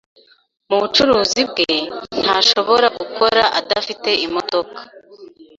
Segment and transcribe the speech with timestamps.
[0.69, 1.73] Mubucuruzi bwe,
[2.21, 4.79] ntashobora gukora adafite imodoka.